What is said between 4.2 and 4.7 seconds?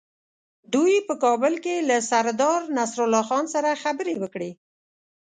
وکړې.